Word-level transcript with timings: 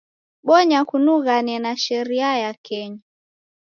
Bonya 0.43 0.79
kunughana 0.89 1.55
na 1.63 1.77
sheria 1.77 2.37
ya 2.37 2.53
Kenya. 2.53 3.01